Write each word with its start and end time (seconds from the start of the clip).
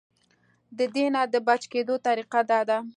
د 0.77 0.79
دې 0.95 1.05
نه 1.13 1.21
د 1.33 1.35
بچ 1.47 1.61
کېدو 1.71 1.95
طريقه 2.07 2.39
دا 2.51 2.59
ده- 2.69 2.77